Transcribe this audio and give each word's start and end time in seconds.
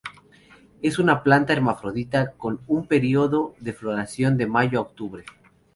Es 0.81 0.97
una 0.97 1.21
planta 1.21 1.53
hermafrodita, 1.53 2.31
con 2.31 2.61
un 2.65 2.87
periodo 2.87 3.53
de 3.59 3.71
floración 3.71 4.35
de 4.35 4.47
mayo 4.47 4.79
a 4.79 4.81
octubre. 4.81 5.23